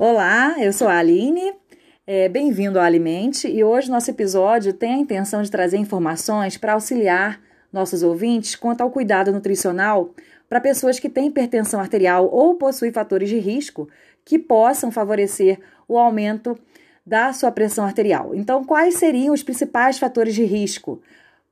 Olá, 0.00 0.54
eu 0.60 0.72
sou 0.72 0.86
a 0.86 0.96
Aline, 0.96 1.52
é, 2.06 2.28
bem-vindo 2.28 2.78
ao 2.78 2.84
Alimente 2.84 3.48
e 3.48 3.64
hoje 3.64 3.90
nosso 3.90 4.08
episódio 4.08 4.72
tem 4.72 4.94
a 4.94 4.98
intenção 4.98 5.42
de 5.42 5.50
trazer 5.50 5.76
informações 5.76 6.56
para 6.56 6.74
auxiliar 6.74 7.40
nossos 7.72 8.04
ouvintes 8.04 8.54
quanto 8.54 8.80
ao 8.80 8.92
cuidado 8.92 9.32
nutricional 9.32 10.14
para 10.48 10.60
pessoas 10.60 11.00
que 11.00 11.08
têm 11.08 11.26
hipertensão 11.26 11.80
arterial 11.80 12.30
ou 12.30 12.54
possuem 12.54 12.92
fatores 12.92 13.28
de 13.28 13.40
risco 13.40 13.88
que 14.24 14.38
possam 14.38 14.92
favorecer 14.92 15.58
o 15.88 15.98
aumento 15.98 16.56
da 17.04 17.32
sua 17.32 17.50
pressão 17.50 17.84
arterial. 17.84 18.36
Então, 18.36 18.62
quais 18.62 18.94
seriam 18.94 19.34
os 19.34 19.42
principais 19.42 19.98
fatores 19.98 20.32
de 20.32 20.44
risco 20.44 21.02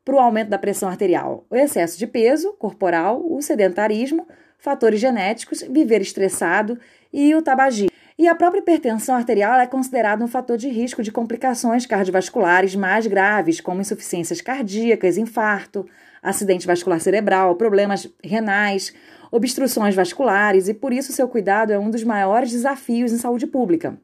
para 0.05 0.15
o 0.15 0.21
aumento 0.21 0.51
da 0.51 0.59
pressão 0.59 0.89
arterial? 0.89 1.45
O 1.51 1.57
excesso 1.57 1.99
de 1.99 2.07
peso 2.07 2.53
corporal, 2.53 3.21
o 3.29 3.43
sedentarismo, 3.43 4.25
fatores 4.57 5.01
genéticos, 5.01 5.63
viver 5.63 6.01
estressado 6.01 6.79
e 7.13 7.35
o 7.35 7.43
tabagismo. 7.43 7.97
E 8.19 8.27
a 8.27 8.35
própria 8.35 8.61
hipertensão 8.61 9.15
arterial 9.15 9.61
é 9.61 9.67
considerada 9.67 10.25
um 10.25 10.29
fator 10.29 10.57
de 10.57 10.69
risco 10.69 11.03
de 11.03 11.13
complicações 11.13 11.85
cardiovasculares 11.85 12.75
mais 12.75 13.07
graves, 13.07 13.61
como 13.61 13.83
insuficiências 13.83 14.41
cardíacas, 14.41 15.19
infarto, 15.19 15.87
acidente 16.23 16.67
vascular 16.67 16.99
cerebral, 16.99 17.57
problemas 17.57 18.09
renais, 18.25 18.95
obstruções 19.31 19.95
vasculares, 19.95 20.67
e 20.67 20.73
por 20.73 20.95
isso 20.95 21.13
seu 21.13 21.29
cuidado 21.29 21.73
é 21.73 21.79
um 21.79 21.91
dos 21.91 22.05
maiores 22.05 22.51
desafios 22.51 23.13
em 23.13 23.19
saúde 23.19 23.47
pública. 23.47 23.99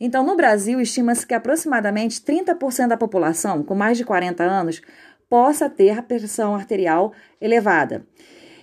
Então, 0.00 0.24
no 0.24 0.34
Brasil, 0.34 0.80
estima-se 0.80 1.26
que 1.26 1.34
aproximadamente 1.34 2.22
30% 2.22 2.88
da 2.88 2.96
população 2.96 3.62
com 3.62 3.74
mais 3.74 3.98
de 3.98 4.04
40 4.04 4.42
anos 4.42 4.80
possa 5.28 5.68
ter 5.68 5.90
a 5.90 6.02
pressão 6.02 6.54
arterial 6.54 7.12
elevada. 7.40 8.04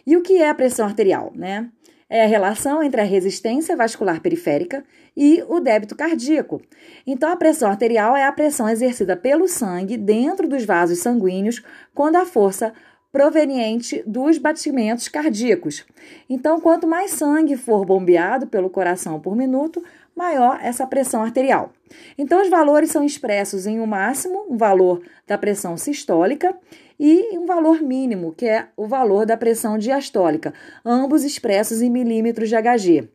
E 0.06 0.18
o 0.18 0.22
que 0.22 0.42
é 0.42 0.50
a 0.50 0.56
pressão 0.56 0.86
arterial, 0.86 1.32
né? 1.36 1.70
É 2.10 2.24
a 2.24 2.28
relação 2.28 2.82
entre 2.82 3.00
a 3.00 3.04
resistência 3.04 3.76
vascular 3.76 4.20
periférica 4.20 4.84
e 5.16 5.44
o 5.48 5.60
débito 5.60 5.96
cardíaco. 5.96 6.62
Então, 7.06 7.32
a 7.32 7.36
pressão 7.36 7.70
arterial 7.70 8.16
é 8.16 8.26
a 8.26 8.32
pressão 8.32 8.68
exercida 8.68 9.16
pelo 9.16 9.48
sangue 9.48 9.96
dentro 9.96 10.48
dos 10.48 10.66
vasos 10.66 11.00
sanguíneos 11.00 11.62
quando 11.94 12.16
a 12.16 12.26
força 12.26 12.74
proveniente 13.12 14.04
dos 14.06 14.38
batimentos 14.38 15.08
cardíacos. 15.08 15.86
Então, 16.30 16.60
quanto 16.60 16.88
mais 16.88 17.12
sangue 17.12 17.58
for 17.58 17.86
bombeado 17.86 18.48
pelo 18.48 18.70
coração 18.70 19.20
por 19.20 19.36
minuto, 19.36 19.84
maior 20.20 20.60
essa 20.62 20.86
pressão 20.86 21.24
arterial. 21.24 21.72
Então, 22.18 22.42
os 22.42 22.50
valores 22.50 22.92
são 22.92 23.04
expressos 23.04 23.66
em 23.66 23.80
um 23.80 23.86
máximo, 23.86 24.46
um 24.50 24.58
valor 24.58 25.02
da 25.26 25.38
pressão 25.38 25.78
sistólica, 25.78 26.54
e 27.00 27.38
um 27.38 27.46
valor 27.46 27.82
mínimo, 27.82 28.34
que 28.34 28.46
é 28.46 28.68
o 28.76 28.86
valor 28.86 29.26
da 29.26 29.38
pressão 29.38 29.78
diastólica, 29.78 30.54
ambos 30.86 31.24
expressos 31.24 31.82
em 31.82 31.90
milímetros 31.90 32.50
de 32.50 32.56
Hg. 32.56 33.10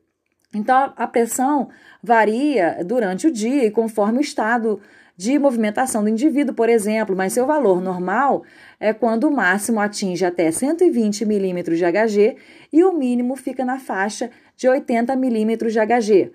Então, 0.54 0.94
a 0.96 1.06
pressão 1.06 1.68
varia 2.02 2.78
durante 2.84 3.26
o 3.26 3.30
dia 3.30 3.64
e 3.64 3.70
conforme 3.70 4.18
o 4.18 4.22
estado 4.22 4.80
de 5.16 5.38
movimentação 5.38 6.02
do 6.02 6.08
indivíduo, 6.08 6.54
por 6.54 6.68
exemplo, 6.68 7.14
mas 7.14 7.34
seu 7.34 7.46
valor 7.46 7.80
normal 7.80 8.42
é 8.80 8.92
quando 8.92 9.24
o 9.24 9.30
máximo 9.30 9.80
atinge 9.80 10.24
até 10.24 10.50
120 10.50 11.24
milímetros 11.24 11.78
de 11.78 11.84
Hg 11.84 12.36
e 12.72 12.84
o 12.84 12.92
mínimo 12.92 13.36
fica 13.36 13.64
na 13.64 13.78
faixa 13.78 14.30
de 14.56 14.68
80 14.68 15.14
milímetros 15.16 15.72
de 15.72 15.78
Hg. 15.78 16.32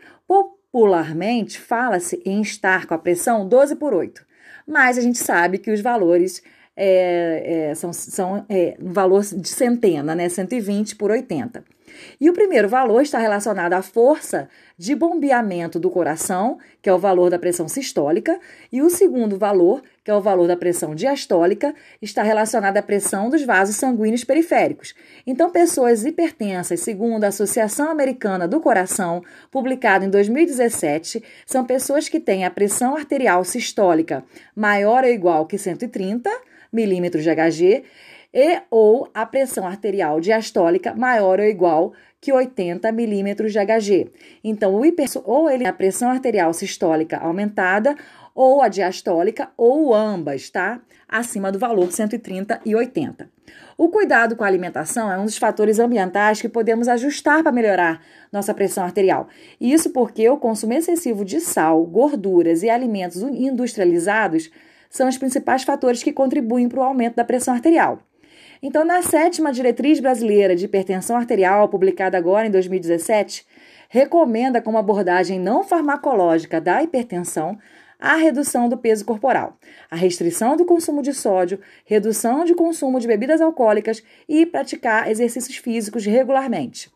Popularmente, 0.71 1.59
fala-se 1.59 2.21
em 2.23 2.41
estar 2.41 2.85
com 2.85 2.93
a 2.93 2.97
pressão 2.99 3.47
12 3.47 3.75
por 3.75 3.91
8, 3.91 4.23
mas 4.67 4.99
a 4.99 5.01
gente 5.01 5.17
sabe 5.17 5.57
que 5.57 5.71
os 5.71 5.81
valores 5.81 6.43
é, 6.81 7.69
é, 7.71 7.75
são, 7.75 7.91
são 7.91 8.45
é, 8.47 8.77
um 8.81 8.93
valor 8.93 9.21
de 9.21 9.49
centena, 9.49 10.15
né? 10.15 10.29
120 10.29 10.95
por 10.95 11.11
80. 11.11 11.61
E 12.19 12.29
o 12.29 12.33
primeiro 12.33 12.69
valor 12.69 13.01
está 13.01 13.17
relacionado 13.17 13.73
à 13.73 13.81
força 13.81 14.47
de 14.77 14.95
bombeamento 14.95 15.79
do 15.79 15.89
coração, 15.89 16.57
que 16.81 16.89
é 16.89 16.93
o 16.93 16.97
valor 16.97 17.29
da 17.29 17.37
pressão 17.37 17.67
sistólica, 17.67 18.39
e 18.71 18.81
o 18.81 18.89
segundo 18.89 19.37
valor, 19.37 19.83
que 20.03 20.09
é 20.09 20.13
o 20.13 20.21
valor 20.21 20.47
da 20.47 20.55
pressão 20.55 20.95
diastólica, 20.95 21.73
está 22.01 22.23
relacionado 22.23 22.77
à 22.77 22.81
pressão 22.81 23.29
dos 23.29 23.43
vasos 23.43 23.75
sanguíneos 23.75 24.23
periféricos. 24.23 24.95
Então, 25.27 25.49
pessoas 25.49 26.05
hipertensas, 26.05 26.79
segundo 26.79 27.25
a 27.25 27.27
Associação 27.27 27.91
Americana 27.91 28.47
do 28.47 28.61
Coração, 28.61 29.21
publicado 29.51 30.05
em 30.05 30.09
2017, 30.09 31.21
são 31.45 31.65
pessoas 31.65 32.07
que 32.07 32.19
têm 32.19 32.45
a 32.45 32.51
pressão 32.51 32.95
arterial 32.95 33.43
sistólica 33.43 34.23
maior 34.55 35.03
ou 35.03 35.09
igual 35.09 35.45
que 35.45 35.57
130 35.57 36.29
milímetros 36.71 37.23
de 37.23 37.29
Hg 37.29 37.83
e 38.33 38.61
ou 38.69 39.09
a 39.13 39.25
pressão 39.25 39.65
arterial 39.65 40.19
diastólica 40.19 40.93
maior 40.93 41.39
ou 41.39 41.45
igual 41.45 41.93
que 42.21 42.31
80 42.31 42.91
milímetros 42.91 43.51
de 43.51 43.59
Hg. 43.59 44.11
Então, 44.43 44.75
o 44.75 44.85
hiper, 44.85 45.07
ou 45.23 45.49
ele 45.49 45.65
a 45.65 45.73
pressão 45.73 46.09
arterial 46.09 46.53
sistólica 46.53 47.17
aumentada 47.17 47.95
ou 48.35 48.61
a 48.61 48.67
diastólica 48.67 49.49
ou 49.57 49.93
ambas, 49.93 50.49
tá? 50.49 50.81
Acima 51.07 51.51
do 51.51 51.57
valor 51.57 51.91
130 51.91 52.61
e 52.65 52.75
80. 52.75 53.29
O 53.77 53.89
cuidado 53.89 54.35
com 54.35 54.43
a 54.43 54.47
alimentação 54.47 55.11
é 55.11 55.17
um 55.17 55.25
dos 55.25 55.37
fatores 55.37 55.79
ambientais 55.79 56.41
que 56.41 56.49
podemos 56.49 56.87
ajustar 56.87 57.41
para 57.41 57.51
melhorar 57.51 58.01
nossa 58.31 58.53
pressão 58.53 58.83
arterial. 58.83 59.27
Isso 59.59 59.89
porque 59.91 60.29
o 60.29 60.37
consumo 60.37 60.73
excessivo 60.73 61.25
de 61.25 61.39
sal, 61.39 61.83
gorduras 61.85 62.61
e 62.61 62.69
alimentos 62.69 63.21
industrializados 63.21 64.51
são 64.89 65.07
os 65.07 65.17
principais 65.17 65.63
fatores 65.63 66.01
que 66.01 66.11
contribuem 66.11 66.67
para 66.67 66.79
o 66.79 66.83
aumento 66.83 67.15
da 67.15 67.23
pressão 67.23 67.53
arterial. 67.53 67.99
Então, 68.61 68.83
na 68.83 69.01
sétima 69.01 69.53
diretriz 69.53 69.99
brasileira 69.99 70.55
de 70.55 70.65
hipertensão 70.65 71.15
arterial, 71.15 71.69
publicada 71.69 72.17
agora 72.17 72.47
em 72.47 72.51
2017, 72.51 73.45
recomenda 73.87 74.61
como 74.61 74.77
abordagem 74.77 75.39
não 75.39 75.63
farmacológica 75.63 76.59
da 76.59 76.83
hipertensão 76.83 77.57
a 77.99 78.15
redução 78.15 78.69
do 78.69 78.77
peso 78.77 79.03
corporal, 79.03 79.57
a 79.91 79.95
restrição 79.95 80.55
do 80.55 80.65
consumo 80.65 81.01
de 81.01 81.13
sódio, 81.13 81.59
redução 81.83 82.45
de 82.45 82.55
consumo 82.55 82.97
de 82.99 83.07
bebidas 83.07 83.41
alcoólicas 83.41 84.01
e 84.27 84.45
praticar 84.45 85.11
exercícios 85.11 85.57
físicos 85.57 86.05
regularmente. 86.05 86.89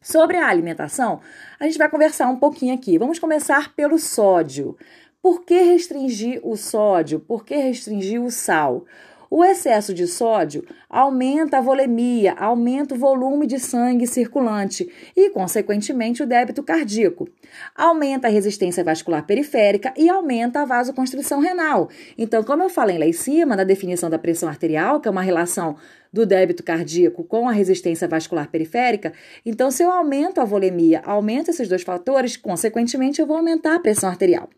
Sobre 0.00 0.38
a 0.38 0.48
alimentação, 0.48 1.20
a 1.60 1.64
gente 1.64 1.76
vai 1.76 1.88
conversar 1.90 2.28
um 2.28 2.36
pouquinho 2.36 2.74
aqui. 2.74 2.96
Vamos 2.96 3.18
começar 3.18 3.74
pelo 3.74 3.98
sódio. 3.98 4.76
Por 5.22 5.44
que 5.44 5.60
restringir 5.62 6.40
o 6.44 6.56
sódio? 6.56 7.18
Por 7.20 7.44
que 7.44 7.56
restringir 7.56 8.20
o 8.20 8.30
sal? 8.30 8.84
O 9.30 9.44
excesso 9.44 9.92
de 9.92 10.06
sódio 10.06 10.64
aumenta 10.88 11.58
a 11.58 11.60
volemia, 11.60 12.32
aumenta 12.32 12.94
o 12.94 12.98
volume 12.98 13.46
de 13.46 13.58
sangue 13.58 14.06
circulante 14.06 14.90
e, 15.14 15.30
consequentemente, 15.30 16.22
o 16.22 16.26
débito 16.26 16.62
cardíaco. 16.62 17.28
Aumenta 17.74 18.26
a 18.26 18.30
resistência 18.30 18.82
vascular 18.82 19.26
periférica 19.26 19.92
e 19.96 20.08
aumenta 20.08 20.60
a 20.60 20.64
vasoconstrição 20.64 21.40
renal. 21.40 21.90
Então, 22.16 22.42
como 22.42 22.62
eu 22.62 22.70
falei 22.70 22.98
lá 22.98 23.04
em 23.04 23.12
cima, 23.12 23.54
na 23.54 23.64
definição 23.64 24.08
da 24.08 24.18
pressão 24.18 24.48
arterial, 24.48 25.00
que 25.00 25.08
é 25.08 25.10
uma 25.10 25.22
relação 25.22 25.76
do 26.10 26.24
débito 26.24 26.62
cardíaco 26.62 27.22
com 27.22 27.46
a 27.46 27.52
resistência 27.52 28.08
vascular 28.08 28.48
periférica, 28.50 29.12
então 29.44 29.70
se 29.70 29.82
eu 29.82 29.90
aumento 29.90 30.40
a 30.40 30.44
volemia, 30.44 31.02
aumento 31.04 31.50
esses 31.50 31.68
dois 31.68 31.82
fatores, 31.82 32.34
consequentemente 32.34 33.20
eu 33.20 33.26
vou 33.26 33.36
aumentar 33.36 33.74
a 33.74 33.80
pressão 33.80 34.08
arterial. 34.08 34.48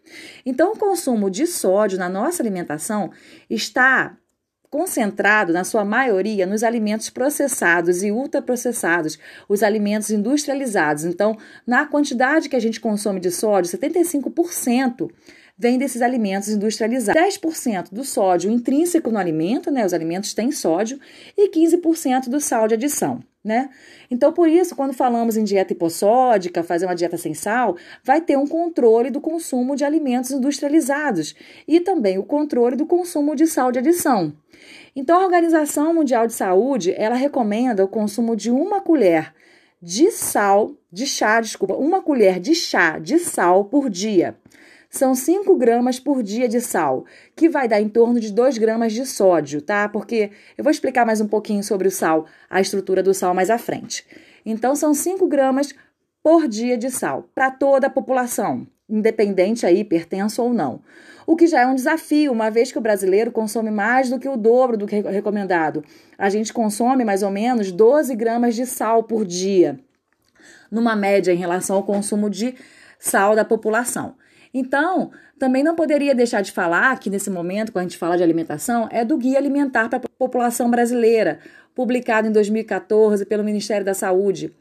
Então 0.46 0.72
o 0.72 0.78
consumo 0.78 1.28
de 1.28 1.48
sódio 1.48 1.98
na 1.98 2.08
nossa 2.08 2.40
alimentação 2.40 3.10
está 3.48 4.16
concentrado, 4.70 5.52
na 5.52 5.64
sua 5.64 5.84
maioria, 5.84 6.46
nos 6.46 6.62
alimentos 6.62 7.10
processados 7.10 8.02
e 8.02 8.12
ultraprocessados, 8.12 9.18
os 9.48 9.62
alimentos 9.62 10.10
industrializados. 10.10 11.04
Então, 11.04 11.36
na 11.66 11.84
quantidade 11.86 12.48
que 12.48 12.56
a 12.56 12.60
gente 12.60 12.80
consome 12.80 13.18
de 13.18 13.30
sódio, 13.30 13.76
75% 13.76 15.10
vem 15.58 15.76
desses 15.76 16.00
alimentos 16.00 16.48
industrializados. 16.48 17.20
10% 17.20 17.92
do 17.92 18.04
sódio 18.04 18.50
intrínseco 18.50 19.10
no 19.10 19.18
alimento, 19.18 19.70
né? 19.70 19.84
Os 19.84 19.92
alimentos 19.92 20.32
têm 20.32 20.50
sódio, 20.50 20.98
e 21.36 21.50
15% 21.50 22.28
do 22.28 22.40
sal 22.40 22.66
de 22.66 22.74
adição. 22.74 23.22
Né? 23.42 23.70
Então, 24.10 24.32
por 24.34 24.50
isso, 24.50 24.76
quando 24.76 24.92
falamos 24.92 25.34
em 25.34 25.44
dieta 25.44 25.72
hipossódica, 25.72 26.62
fazer 26.62 26.84
uma 26.84 26.94
dieta 26.94 27.16
sem 27.16 27.32
sal, 27.32 27.74
vai 28.04 28.20
ter 28.20 28.36
um 28.36 28.46
controle 28.46 29.08
do 29.10 29.18
consumo 29.18 29.74
de 29.74 29.82
alimentos 29.82 30.30
industrializados 30.30 31.34
e 31.66 31.80
também 31.80 32.18
o 32.18 32.22
controle 32.22 32.76
do 32.76 32.84
consumo 32.84 33.34
de 33.34 33.46
sal 33.46 33.72
de 33.72 33.78
adição. 33.78 34.34
Então, 34.94 35.18
a 35.18 35.24
Organização 35.24 35.94
Mundial 35.94 36.26
de 36.26 36.34
Saúde, 36.34 36.92
ela 36.94 37.14
recomenda 37.14 37.82
o 37.82 37.88
consumo 37.88 38.36
de 38.36 38.50
uma 38.50 38.82
colher 38.82 39.32
de 39.80 40.10
sal, 40.10 40.72
de 40.92 41.06
chá, 41.06 41.40
desculpa, 41.40 41.74
uma 41.74 42.02
colher 42.02 42.38
de 42.38 42.54
chá 42.54 42.98
de 42.98 43.18
sal 43.18 43.64
por 43.64 43.88
dia. 43.88 44.36
São 44.90 45.14
5 45.14 45.54
gramas 45.54 46.00
por 46.00 46.20
dia 46.20 46.48
de 46.48 46.60
sal, 46.60 47.04
que 47.36 47.48
vai 47.48 47.68
dar 47.68 47.80
em 47.80 47.88
torno 47.88 48.18
de 48.18 48.32
2 48.32 48.58
gramas 48.58 48.92
de 48.92 49.06
sódio, 49.06 49.62
tá? 49.62 49.88
Porque 49.88 50.32
eu 50.58 50.64
vou 50.64 50.70
explicar 50.72 51.06
mais 51.06 51.20
um 51.20 51.28
pouquinho 51.28 51.62
sobre 51.62 51.86
o 51.86 51.92
sal, 51.92 52.26
a 52.50 52.60
estrutura 52.60 53.00
do 53.00 53.14
sal 53.14 53.32
mais 53.32 53.50
à 53.50 53.56
frente. 53.56 54.04
Então, 54.44 54.74
são 54.74 54.92
5 54.92 55.28
gramas 55.28 55.72
por 56.24 56.48
dia 56.48 56.76
de 56.76 56.90
sal 56.90 57.30
para 57.32 57.52
toda 57.52 57.86
a 57.86 57.90
população, 57.90 58.66
independente 58.88 59.64
aí, 59.64 59.78
hipertenso 59.78 60.42
ou 60.42 60.52
não. 60.52 60.82
O 61.24 61.36
que 61.36 61.46
já 61.46 61.60
é 61.60 61.66
um 61.68 61.76
desafio, 61.76 62.32
uma 62.32 62.50
vez 62.50 62.72
que 62.72 62.78
o 62.78 62.82
brasileiro 62.82 63.30
consome 63.30 63.70
mais 63.70 64.10
do 64.10 64.18
que 64.18 64.28
o 64.28 64.36
dobro 64.36 64.76
do 64.76 64.88
que 64.88 64.96
é 64.96 65.10
recomendado. 65.10 65.84
A 66.18 66.28
gente 66.28 66.52
consome 66.52 67.04
mais 67.04 67.22
ou 67.22 67.30
menos 67.30 67.70
12 67.70 68.12
gramas 68.16 68.56
de 68.56 68.66
sal 68.66 69.04
por 69.04 69.24
dia, 69.24 69.78
numa 70.68 70.96
média 70.96 71.32
em 71.32 71.36
relação 71.36 71.76
ao 71.76 71.84
consumo 71.84 72.28
de 72.28 72.56
sal 72.98 73.36
da 73.36 73.44
população. 73.44 74.16
Então, 74.52 75.12
também 75.38 75.62
não 75.62 75.74
poderia 75.74 76.14
deixar 76.14 76.40
de 76.40 76.50
falar 76.52 76.98
que 76.98 77.08
nesse 77.08 77.30
momento, 77.30 77.72
quando 77.72 77.86
a 77.86 77.88
gente 77.88 77.98
fala 77.98 78.16
de 78.16 78.22
alimentação, 78.22 78.88
é 78.90 79.04
do 79.04 79.16
Guia 79.16 79.38
Alimentar 79.38 79.88
para 79.88 79.98
a 79.98 80.18
População 80.18 80.70
Brasileira, 80.70 81.38
publicado 81.74 82.28
em 82.28 82.32
2014 82.32 83.24
pelo 83.24 83.44
Ministério 83.44 83.84
da 83.84 83.94
Saúde. 83.94 84.52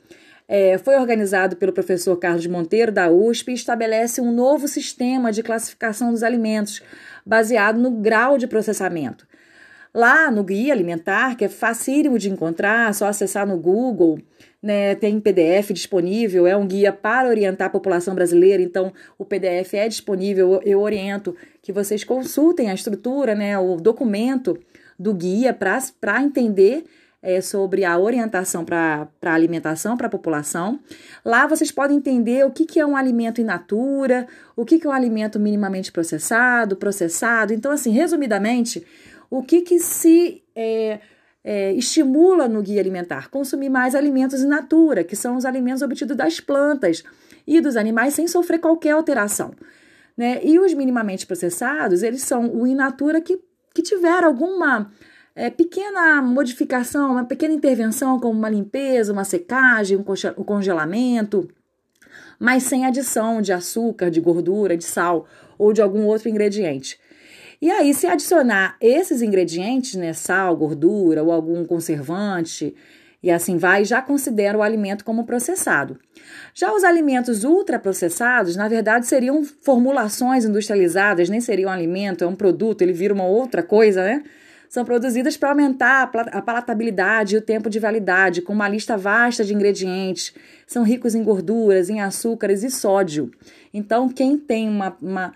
É, 0.48 0.80
foi 0.80 0.96
organizado 0.96 1.56
pelo 1.58 1.72
professor 1.72 2.16
Carlos 2.18 2.48
Monteiro, 2.48 2.92
da 2.92 3.12
USP, 3.12 3.52
e 3.52 3.54
estabelece 3.54 4.20
um 4.20 4.32
novo 4.32 4.68
sistema 4.68 5.32
de 5.32 5.44
classificação 5.44 6.12
dos 6.12 6.24
alimentos, 6.24 6.82
baseado 7.26 7.80
no 7.80 7.92
grau 7.92 8.38
de 8.38 8.48
processamento. 8.48 9.28
Lá 9.94 10.30
no 10.30 10.44
Guia 10.44 10.74
Alimentar, 10.74 11.36
que 11.36 11.46
é 11.46 11.50
facílimo 11.50 12.20
de 12.20 12.30
encontrar, 12.30 12.94
só 12.94 13.08
acessar 13.08 13.48
no 13.48 13.58
Google, 13.58 14.20
né, 14.62 14.94
tem 14.96 15.20
PDF 15.20 15.72
disponível, 15.72 16.46
é 16.46 16.56
um 16.56 16.68
guia 16.68 16.92
para 16.92 17.30
orientar 17.30 17.68
a 17.68 17.72
população 17.72 18.14
brasileira, 18.14 18.62
então 18.62 18.94
o 19.18 19.26
PDF 19.26 19.74
é 19.74 19.88
disponível, 19.88 20.54
eu, 20.54 20.62
eu 20.64 20.82
oriento 20.82 21.36
que 21.62 21.72
vocês 21.72 22.04
consultem 22.04 22.70
a 22.70 22.74
estrutura, 22.74 23.34
né, 23.34 23.58
o 23.58 23.78
documento 23.78 24.60
do 24.98 25.14
guia 25.14 25.54
para 25.54 26.22
entender 26.22 26.84
é, 27.22 27.42
sobre 27.42 27.84
a 27.84 27.98
orientação 27.98 28.64
para 28.64 29.08
a 29.22 29.34
alimentação 29.34 29.98
para 29.98 30.08
a 30.08 30.10
população. 30.10 30.80
Lá 31.24 31.48
vocês 31.48 31.72
podem 31.72 31.98
entender 31.98 32.46
o 32.46 32.52
que, 32.52 32.66
que 32.66 32.80
é 32.80 32.86
um 32.86 32.96
alimento 32.96 33.42
in 33.42 33.44
natura, 33.44 34.28
o 34.56 34.66
que, 34.66 34.80
que 34.80 34.88
é 34.88 34.90
um 34.90 34.94
alimento 34.94 35.40
minimamente 35.40 35.92
processado, 35.92 36.76
processado. 36.76 37.54
Então, 37.54 37.72
assim, 37.72 37.92
resumidamente, 37.92 38.86
o 39.30 39.44
que, 39.44 39.62
que 39.62 39.80
se 39.80 40.44
é, 40.56 41.00
é, 41.44 41.74
estimula 41.74 42.48
no 42.48 42.62
guia 42.62 42.82
alimentar? 42.82 43.30
Consumir 43.30 43.70
mais 43.70 43.96
alimentos 43.96 44.42
in 44.42 44.48
natura, 44.48 45.04
que 45.04 45.16
são 45.16 45.36
os 45.36 45.46
alimentos 45.46 45.82
obtidos 45.82 46.18
das 46.18 46.40
plantas 46.40 47.04
e 47.46 47.62
dos 47.62 47.76
animais 47.76 48.14
sem 48.14 48.28
sofrer 48.28 48.60
qualquer 48.60 48.92
alteração. 48.92 49.54
Né? 50.18 50.40
E 50.44 50.60
os 50.60 50.74
minimamente 50.74 51.26
processados, 51.26 52.04
eles 52.04 52.22
são 52.24 52.54
o 52.54 52.68
in 52.68 52.76
natura 52.76 53.22
que, 53.22 53.40
que 53.74 53.82
tiver 53.82 54.24
alguma 54.24 54.92
é, 55.36 55.50
pequena 55.50 56.22
modificação, 56.22 57.12
uma 57.12 57.26
pequena 57.26 57.54
intervenção, 57.54 58.20
como 58.20 58.38
uma 58.38 58.50
limpeza, 58.50 59.14
uma 59.14 59.24
secagem, 59.24 59.98
um 59.98 60.44
congelamento, 60.44 61.48
mas 62.40 62.64
sem 62.64 62.86
adição 62.86 63.42
de 63.42 63.54
açúcar, 63.54 64.10
de 64.10 64.20
gordura, 64.20 64.76
de 64.76 64.84
sal 64.84 65.28
ou 65.58 65.72
de 65.72 65.82
algum 65.82 66.06
outro 66.06 66.30
ingrediente. 66.30 67.00
E 67.62 67.70
aí, 67.70 67.94
se 67.94 68.08
adicionar 68.08 68.78
esses 68.80 69.22
ingredientes, 69.22 69.96
né, 69.96 70.14
sal, 70.14 70.56
gordura 70.56 71.22
ou 71.22 71.32
algum 71.32 71.66
conservante, 71.66 72.74
e 73.22 73.30
assim 73.30 73.58
vai, 73.58 73.84
já 73.84 74.02
considera 74.02 74.58
o 74.58 74.62
alimento 74.62 75.04
como 75.04 75.26
processado. 75.26 76.00
Já 76.54 76.74
os 76.74 76.86
alimentos 76.86 77.44
ultraprocessados, 77.44 78.56
na 78.56 78.70
verdade, 78.70 79.08
seriam 79.08 79.44
formulações 79.44 80.46
industrializadas, 80.46 81.28
nem 81.28 81.42
seriam 81.42 81.70
um 81.70 81.74
alimento, 81.74 82.24
é 82.24 82.28
um 82.28 82.36
produto, 82.36 82.82
ele 82.82 82.94
vira 82.94 83.14
uma 83.14 83.26
outra 83.26 83.62
coisa, 83.62 84.04
né? 84.04 84.24
São 84.70 84.86
produzidas 84.86 85.36
para 85.36 85.50
aumentar 85.50 86.12
a 86.32 86.42
palatabilidade 86.42 87.36
e 87.36 87.40
o 87.40 87.42
tempo 87.42 87.70
de 87.70 87.80
validade, 87.80 88.42
com 88.42 88.54
uma 88.54 88.70
lista 88.70 88.96
vasta 88.96 89.44
de 89.44 89.54
ingredientes. 89.54 90.32
São 90.68 90.84
ricos 90.84 91.16
em 91.16 91.24
gorduras, 91.24 91.90
em 91.90 92.00
açúcares 92.00 92.64
e 92.64 92.70
sódio. 92.70 93.32
Então, 93.74 94.08
quem 94.08 94.38
tem 94.38 94.70
uma, 94.70 94.96
uma 95.02 95.34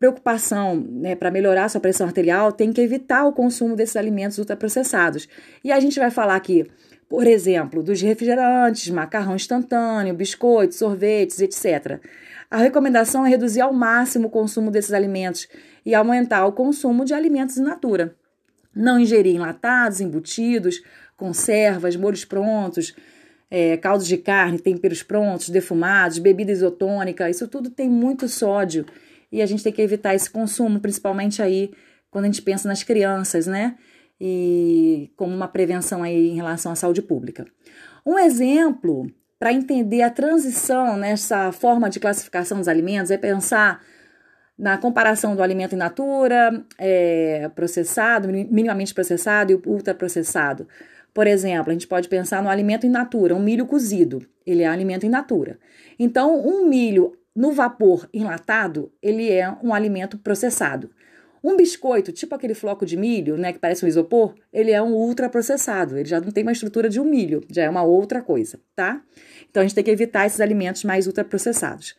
preocupação 0.00 0.76
né, 0.76 1.14
para 1.14 1.30
melhorar 1.30 1.68
sua 1.68 1.80
pressão 1.80 2.06
arterial 2.06 2.50
tem 2.50 2.72
que 2.72 2.80
evitar 2.80 3.26
o 3.26 3.34
consumo 3.34 3.76
desses 3.76 3.96
alimentos 3.96 4.38
ultraprocessados. 4.38 5.28
E 5.62 5.70
a 5.70 5.78
gente 5.78 6.00
vai 6.00 6.10
falar 6.10 6.36
aqui, 6.36 6.66
por 7.06 7.26
exemplo, 7.26 7.82
dos 7.82 8.00
refrigerantes, 8.00 8.88
macarrão 8.88 9.36
instantâneo, 9.36 10.14
biscoitos, 10.14 10.78
sorvetes, 10.78 11.38
etc. 11.40 12.00
A 12.50 12.56
recomendação 12.56 13.26
é 13.26 13.28
reduzir 13.28 13.60
ao 13.60 13.74
máximo 13.74 14.28
o 14.28 14.30
consumo 14.30 14.70
desses 14.70 14.94
alimentos 14.94 15.46
e 15.84 15.94
aumentar 15.94 16.46
o 16.46 16.52
consumo 16.52 17.04
de 17.04 17.12
alimentos 17.12 17.58
in 17.58 17.62
natura. 17.62 18.16
Não 18.74 18.98
ingerir 18.98 19.36
enlatados, 19.36 20.00
embutidos, 20.00 20.82
conservas, 21.14 21.94
molhos 21.94 22.24
prontos, 22.24 22.96
é, 23.50 23.76
caldos 23.76 24.06
de 24.06 24.16
carne, 24.16 24.58
temperos 24.58 25.02
prontos, 25.02 25.50
defumados, 25.50 26.18
bebida 26.18 26.52
isotônica, 26.52 27.28
isso 27.28 27.46
tudo 27.48 27.68
tem 27.68 27.90
muito 27.90 28.28
sódio 28.28 28.86
e 29.30 29.42
a 29.42 29.46
gente 29.46 29.62
tem 29.62 29.72
que 29.72 29.82
evitar 29.82 30.14
esse 30.14 30.28
consumo, 30.28 30.80
principalmente 30.80 31.42
aí 31.42 31.70
quando 32.10 32.24
a 32.24 32.28
gente 32.28 32.42
pensa 32.42 32.68
nas 32.68 32.82
crianças, 32.82 33.46
né? 33.46 33.76
E 34.20 35.10
como 35.16 35.34
uma 35.34 35.48
prevenção 35.48 36.02
aí 36.02 36.30
em 36.30 36.34
relação 36.34 36.72
à 36.72 36.74
saúde 36.74 37.00
pública. 37.00 37.46
Um 38.04 38.18
exemplo 38.18 39.10
para 39.38 39.52
entender 39.52 40.02
a 40.02 40.10
transição 40.10 40.96
nessa 40.96 41.50
forma 41.52 41.88
de 41.88 41.98
classificação 41.98 42.58
dos 42.58 42.68
alimentos 42.68 43.10
é 43.10 43.16
pensar 43.16 43.82
na 44.58 44.76
comparação 44.76 45.34
do 45.34 45.42
alimento 45.42 45.74
in 45.74 45.78
natura, 45.78 46.62
é, 46.76 47.50
processado, 47.54 48.28
minimamente 48.28 48.92
processado 48.92 49.52
e 49.52 49.54
ultraprocessado. 49.66 50.68
Por 51.14 51.26
exemplo, 51.26 51.70
a 51.70 51.72
gente 51.72 51.86
pode 51.86 52.08
pensar 52.08 52.42
no 52.42 52.50
alimento 52.50 52.86
in 52.86 52.90
natura, 52.90 53.34
um 53.34 53.42
milho 53.42 53.64
cozido, 53.64 54.26
ele 54.46 54.62
é 54.62 54.66
alimento 54.66 55.06
in 55.06 55.08
natura. 55.08 55.58
Então, 55.98 56.46
um 56.46 56.68
milho 56.68 57.16
no 57.34 57.52
vapor 57.52 58.08
enlatado, 58.12 58.92
ele 59.02 59.30
é 59.30 59.50
um 59.62 59.72
alimento 59.72 60.18
processado. 60.18 60.90
Um 61.42 61.56
biscoito, 61.56 62.12
tipo 62.12 62.34
aquele 62.34 62.52
floco 62.52 62.84
de 62.84 62.96
milho, 62.96 63.36
né, 63.38 63.52
que 63.52 63.58
parece 63.58 63.84
um 63.84 63.88
isopor, 63.88 64.34
ele 64.52 64.70
é 64.70 64.82
um 64.82 64.92
ultraprocessado. 64.92 65.96
Ele 65.96 66.08
já 66.08 66.20
não 66.20 66.30
tem 66.30 66.42
uma 66.42 66.52
estrutura 66.52 66.88
de 66.88 67.00
um 67.00 67.04
milho, 67.04 67.42
já 67.48 67.62
é 67.62 67.70
uma 67.70 67.82
outra 67.82 68.20
coisa, 68.20 68.60
tá? 68.76 69.00
Então 69.48 69.62
a 69.62 69.64
gente 69.64 69.74
tem 69.74 69.84
que 69.84 69.90
evitar 69.90 70.26
esses 70.26 70.40
alimentos 70.40 70.84
mais 70.84 71.06
ultraprocessados. 71.06 71.96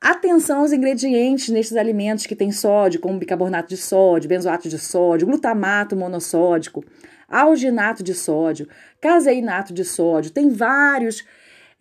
Atenção 0.00 0.60
aos 0.60 0.72
ingredientes 0.72 1.48
nesses 1.50 1.76
alimentos 1.76 2.26
que 2.26 2.34
têm 2.34 2.50
sódio, 2.50 2.98
como 2.98 3.18
bicarbonato 3.18 3.68
de 3.68 3.76
sódio, 3.76 4.28
benzoato 4.28 4.68
de 4.68 4.78
sódio, 4.78 5.26
glutamato 5.26 5.94
monossódico, 5.94 6.82
alginato 7.28 8.02
de 8.02 8.14
sódio, 8.14 8.66
caseinato 9.00 9.72
de 9.72 9.84
sódio. 9.84 10.32
Tem 10.32 10.48
vários 10.48 11.24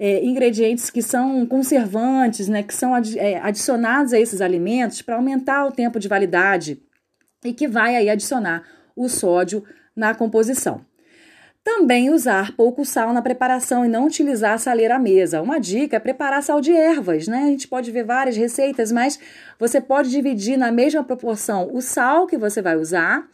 é, 0.03 0.25
ingredientes 0.25 0.89
que 0.89 0.99
são 0.99 1.45
conservantes, 1.45 2.47
né, 2.47 2.63
que 2.63 2.73
são 2.73 2.97
é, 2.97 3.37
adicionados 3.37 4.13
a 4.13 4.19
esses 4.19 4.41
alimentos 4.41 5.03
para 5.03 5.15
aumentar 5.15 5.63
o 5.67 5.71
tempo 5.71 5.99
de 5.99 6.07
validade 6.07 6.81
e 7.45 7.53
que 7.53 7.67
vai 7.67 7.95
aí 7.95 8.09
adicionar 8.09 8.63
o 8.95 9.07
sódio 9.07 9.63
na 9.95 10.15
composição. 10.15 10.83
Também 11.63 12.09
usar 12.09 12.55
pouco 12.55 12.83
sal 12.83 13.13
na 13.13 13.21
preparação 13.21 13.85
e 13.85 13.87
não 13.87 14.07
utilizar 14.07 14.57
saleira 14.57 14.95
à 14.95 14.99
mesa. 14.99 15.39
Uma 15.39 15.59
dica 15.59 15.97
é 15.97 15.99
preparar 15.99 16.41
sal 16.41 16.59
de 16.59 16.71
ervas, 16.71 17.27
né? 17.27 17.43
A 17.43 17.47
gente 17.49 17.67
pode 17.67 17.91
ver 17.91 18.03
várias 18.03 18.35
receitas, 18.35 18.91
mas 18.91 19.19
você 19.59 19.79
pode 19.79 20.09
dividir 20.09 20.57
na 20.57 20.71
mesma 20.71 21.03
proporção 21.03 21.69
o 21.71 21.79
sal 21.79 22.25
que 22.25 22.39
você 22.39 22.59
vai 22.59 22.75
usar 22.75 23.29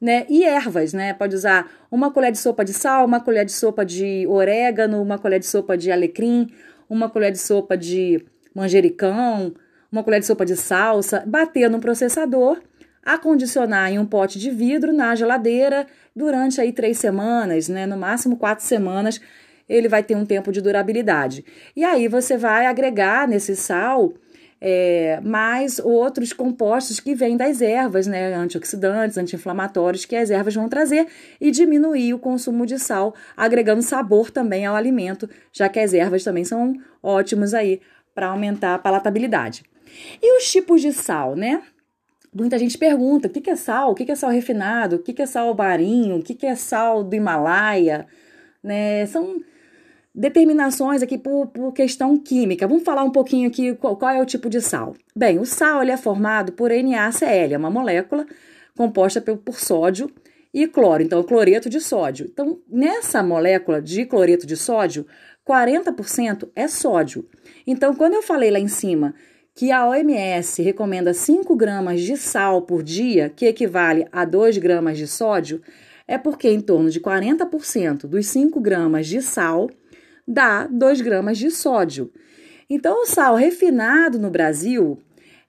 né? 0.00 0.26
E 0.28 0.44
ervas, 0.44 0.92
né? 0.92 1.12
Pode 1.12 1.34
usar 1.34 1.70
uma 1.90 2.10
colher 2.10 2.32
de 2.32 2.38
sopa 2.38 2.64
de 2.64 2.72
sal, 2.72 3.04
uma 3.04 3.20
colher 3.20 3.44
de 3.44 3.52
sopa 3.52 3.84
de 3.84 4.26
orégano, 4.28 5.02
uma 5.02 5.18
colher 5.18 5.40
de 5.40 5.46
sopa 5.46 5.76
de 5.76 5.90
alecrim, 5.90 6.48
uma 6.88 7.08
colher 7.08 7.32
de 7.32 7.38
sopa 7.38 7.76
de 7.76 8.24
manjericão, 8.54 9.54
uma 9.90 10.02
colher 10.02 10.20
de 10.20 10.26
sopa 10.26 10.44
de 10.44 10.56
salsa, 10.56 11.24
bater 11.26 11.68
no 11.68 11.80
processador, 11.80 12.60
acondicionar 13.04 13.90
em 13.90 13.98
um 13.98 14.06
pote 14.06 14.38
de 14.38 14.50
vidro 14.50 14.92
na 14.92 15.14
geladeira 15.14 15.86
durante 16.14 16.60
aí 16.60 16.72
três 16.72 16.98
semanas, 16.98 17.68
né? 17.68 17.86
No 17.86 17.96
máximo 17.96 18.36
quatro 18.36 18.64
semanas 18.64 19.20
ele 19.68 19.88
vai 19.88 20.02
ter 20.02 20.16
um 20.16 20.24
tempo 20.24 20.50
de 20.50 20.62
durabilidade. 20.62 21.44
E 21.76 21.84
aí 21.84 22.08
você 22.08 22.38
vai 22.38 22.66
agregar 22.66 23.28
nesse 23.28 23.54
sal 23.54 24.14
é, 24.60 25.20
mais 25.22 25.78
outros 25.78 26.32
compostos 26.32 26.98
que 27.00 27.14
vêm 27.14 27.36
das 27.36 27.60
ervas, 27.60 28.06
né, 28.06 28.34
antioxidantes, 28.34 29.16
anti-inflamatórios, 29.16 30.04
que 30.04 30.16
as 30.16 30.30
ervas 30.30 30.54
vão 30.54 30.68
trazer 30.68 31.06
e 31.40 31.50
diminuir 31.50 32.14
o 32.14 32.18
consumo 32.18 32.66
de 32.66 32.78
sal, 32.78 33.14
agregando 33.36 33.82
sabor 33.82 34.30
também 34.30 34.66
ao 34.66 34.74
alimento, 34.74 35.28
já 35.52 35.68
que 35.68 35.78
as 35.78 35.94
ervas 35.94 36.24
também 36.24 36.44
são 36.44 36.74
ótimos 37.02 37.54
aí 37.54 37.80
para 38.14 38.28
aumentar 38.28 38.74
a 38.74 38.78
palatabilidade. 38.78 39.62
E 40.20 40.36
os 40.36 40.50
tipos 40.50 40.82
de 40.82 40.92
sal, 40.92 41.36
né? 41.36 41.62
Muita 42.34 42.58
gente 42.58 42.76
pergunta: 42.76 43.28
o 43.28 43.30
que 43.30 43.48
é 43.48 43.56
sal? 43.56 43.92
O 43.92 43.94
que 43.94 44.10
é 44.10 44.14
sal 44.14 44.30
refinado? 44.30 44.96
O 44.96 44.98
que 44.98 45.20
é 45.22 45.26
sal 45.26 45.54
marinho? 45.54 46.16
O 46.16 46.22
que 46.22 46.46
é 46.46 46.54
sal 46.54 47.02
do 47.02 47.14
Himalaia? 47.14 48.06
Né? 48.62 49.06
São 49.06 49.40
determinações 50.18 51.00
aqui 51.00 51.16
por, 51.16 51.46
por, 51.46 51.72
questão 51.72 52.18
química. 52.18 52.66
Vamos 52.66 52.82
falar 52.82 53.04
um 53.04 53.10
pouquinho 53.10 53.48
aqui 53.48 53.74
qual, 53.76 53.96
qual, 53.96 54.12
é 54.12 54.20
o 54.20 54.26
tipo 54.26 54.50
de 54.50 54.60
sal. 54.60 54.96
Bem, 55.14 55.38
o 55.38 55.46
sal 55.46 55.80
ele 55.80 55.92
é 55.92 55.96
formado 55.96 56.52
por 56.52 56.70
NaCl, 56.72 57.54
é 57.54 57.56
uma 57.56 57.70
molécula 57.70 58.26
composta 58.76 59.20
por, 59.20 59.36
por 59.38 59.60
sódio 59.60 60.10
e 60.52 60.66
cloro, 60.66 61.04
então 61.04 61.22
cloreto 61.22 61.70
de 61.70 61.80
sódio. 61.80 62.26
Então, 62.32 62.58
nessa 62.68 63.22
molécula 63.22 63.80
de 63.80 64.04
cloreto 64.06 64.44
de 64.44 64.56
sódio, 64.56 65.06
40% 65.48 66.48
é 66.56 66.66
sódio. 66.66 67.24
Então, 67.64 67.94
quando 67.94 68.14
eu 68.14 68.22
falei 68.22 68.50
lá 68.50 68.58
em 68.58 68.68
cima 68.68 69.14
que 69.54 69.70
a 69.70 69.86
OMS 69.86 70.62
recomenda 70.62 71.14
5 71.14 71.54
gramas 71.54 72.00
de 72.00 72.16
sal 72.16 72.62
por 72.62 72.82
dia, 72.82 73.32
que 73.34 73.46
equivale 73.46 74.06
a 74.10 74.24
2 74.24 74.58
gramas 74.58 74.98
de 74.98 75.06
sódio, 75.06 75.62
é 76.08 76.18
porque 76.18 76.48
em 76.48 76.60
torno 76.60 76.90
de 76.90 77.00
40% 77.00 78.06
dos 78.06 78.26
5 78.26 78.60
gramas 78.60 79.06
de 79.06 79.22
sal 79.22 79.68
dá 80.28 80.66
2 80.66 81.00
gramas 81.00 81.38
de 81.38 81.50
sódio. 81.50 82.12
Então, 82.68 83.02
o 83.02 83.06
sal 83.06 83.34
refinado 83.34 84.18
no 84.18 84.30
Brasil, 84.30 84.98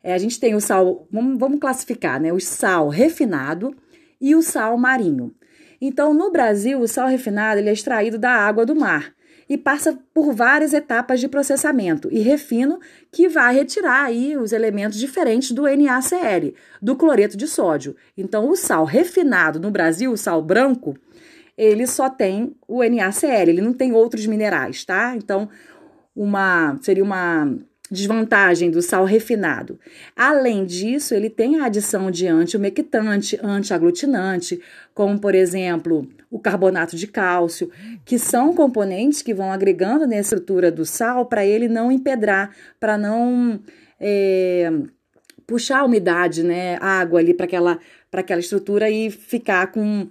é, 0.01 0.13
a 0.13 0.17
gente 0.17 0.39
tem 0.39 0.55
o 0.55 0.62
sal, 0.62 1.05
vamos, 1.12 1.38
vamos 1.38 1.59
classificar, 1.59 2.21
né? 2.21 2.31
O 2.31 2.39
sal 2.39 2.88
refinado 2.88 3.75
e 4.21 4.33
o 4.33 4.41
sal 4.41 4.77
marinho. 4.77 5.36
Então, 5.81 6.13
no 6.13 6.31
Brasil, 6.31 6.79
o 6.79 6.88
sal 6.88 7.09
refinado 7.09 7.59
ele 7.59 7.69
é 7.69 7.74
extraído 7.74 8.17
da 8.17 8.31
água 8.31 8.65
do 8.65 8.75
mar 8.75 9.13
e 9.50 9.57
passa 9.57 9.98
por 10.13 10.31
várias 10.33 10.74
etapas 10.74 11.19
de 11.19 11.27
processamento 11.27 12.07
e 12.12 12.19
refino 12.19 12.79
que 13.12 13.27
vai 13.27 13.55
retirar 13.55 14.03
aí 14.03 14.38
os 14.38 14.53
elementos 14.53 14.98
diferentes 14.98 15.51
do 15.51 15.63
NaCl, 15.63 16.53
do 16.81 16.95
cloreto 16.95 17.36
de 17.36 17.48
sódio. 17.48 17.95
Então, 18.17 18.50
o 18.50 18.55
sal 18.55 18.86
refinado 18.86 19.59
no 19.59 19.71
Brasil, 19.71 20.12
o 20.12 20.17
sal 20.17 20.41
branco, 20.41 20.95
ele 21.59 21.85
só 21.85 22.09
tem 22.09 22.55
o 22.65 22.81
NaCl, 22.81 23.49
ele 23.49 23.61
não 23.61 23.73
tem 23.73 23.91
outros 23.91 24.25
minerais, 24.25 24.85
tá? 24.85 25.13
Então, 25.13 25.49
uma 26.15 26.77
seria 26.81 27.03
uma 27.03 27.53
desvantagem 27.91 28.71
do 28.71 28.81
sal 28.81 29.03
refinado. 29.03 29.77
Além 30.15 30.63
disso, 30.63 31.13
ele 31.13 31.29
tem 31.29 31.59
a 31.59 31.65
adição 31.65 32.09
de 32.09 32.27
antiumectante, 32.27 33.37
antiaglutinante, 33.43 34.61
como 34.93 35.19
por 35.19 35.35
exemplo 35.35 36.07
o 36.31 36.39
carbonato 36.39 36.95
de 36.95 37.07
cálcio, 37.07 37.69
que 38.05 38.17
são 38.17 38.53
componentes 38.53 39.21
que 39.21 39.33
vão 39.33 39.51
agregando 39.51 40.07
na 40.07 40.17
estrutura 40.17 40.71
do 40.71 40.85
sal 40.85 41.25
para 41.25 41.45
ele 41.45 41.67
não 41.67 41.91
empedrar, 41.91 42.55
para 42.79 42.97
não 42.97 43.59
é, 43.99 44.71
puxar 45.45 45.79
a 45.79 45.85
umidade, 45.85 46.41
né, 46.41 46.77
a 46.79 47.01
água 47.01 47.19
ali 47.19 47.33
para 47.33 47.47
aquela, 47.47 47.79
aquela 48.13 48.39
estrutura 48.39 48.89
e 48.89 49.09
ficar 49.09 49.71
com 49.71 50.07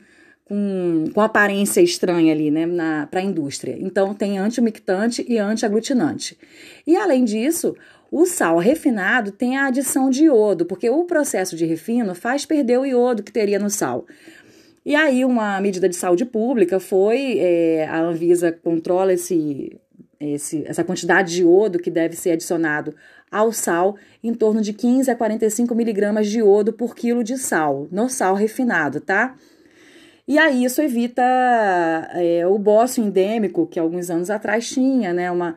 com, 0.49 1.05
com 1.13 1.21
aparência 1.21 1.81
estranha 1.81 2.33
ali, 2.33 2.51
né, 2.51 2.67
para 3.11 3.21
a 3.21 3.23
indústria. 3.23 3.77
Então, 3.79 4.15
tem 4.15 4.39
antiumectante 4.39 5.25
e 5.29 5.39
antiaglutinante. 5.39 6.39
E, 6.87 6.97
além 6.97 7.25
disso, 7.25 7.77
o 8.11 8.25
sal 8.25 8.57
refinado 8.59 9.31
tem 9.31 9.59
a 9.59 9.67
adição 9.67 10.09
de 10.09 10.25
iodo, 10.25 10.65
porque 10.65 10.89
o 10.89 11.05
processo 11.05 11.55
de 11.55 11.67
refino 11.67 12.15
faz 12.15 12.47
perder 12.47 12.79
o 12.79 12.87
iodo 12.87 13.23
que 13.23 13.31
teria 13.31 13.59
no 13.59 13.69
sal. 13.69 14.07
E 14.85 14.95
aí, 14.95 15.25
uma 15.25 15.61
medida 15.61 15.87
de 15.87 15.97
saúde 15.97 16.25
pública 16.25 16.81
foi: 16.81 17.39
é, 17.39 17.87
a 17.87 18.01
Anvisa 18.01 18.51
controla 18.51 19.13
esse, 19.13 19.79
esse, 20.19 20.65
essa 20.67 20.83
quantidade 20.83 21.35
de 21.35 21.43
iodo 21.43 21.79
que 21.79 21.91
deve 21.91 22.17
ser 22.17 22.31
adicionado 22.31 22.95
ao 23.31 23.53
sal, 23.53 23.97
em 24.25 24.33
torno 24.33 24.63
de 24.63 24.73
15 24.73 25.11
a 25.11 25.15
45 25.15 25.75
miligramas 25.75 26.29
de 26.29 26.39
iodo 26.39 26.73
por 26.73 26.95
quilo 26.95 27.23
de 27.23 27.37
sal, 27.37 27.87
no 27.93 28.09
sal 28.09 28.35
refinado, 28.35 28.99
tá? 29.01 29.35
E 30.29 30.39
aí 30.39 30.63
isso 30.63 30.83
evita 30.83 31.23
é, 32.13 32.47
o 32.47 32.59
bócio 32.59 33.03
endêmico, 33.03 33.67
que 33.67 33.81
alguns 33.81 34.11
anos 34.11 34.29
atrás 34.29 34.69
tinha, 34.69 35.11
né, 35.15 35.31
uma, 35.31 35.57